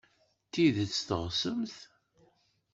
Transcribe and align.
D 0.43 0.47
tidet 0.51 0.99
teɣsemt-t? 1.07 1.77